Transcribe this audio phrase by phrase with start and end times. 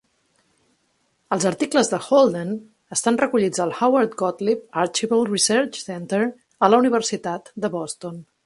[1.35, 2.55] Els articles de Holden
[2.97, 6.23] estan recollits al Howard Gotlieb Archival Research Center,
[6.69, 8.23] a la Universitat de Boston.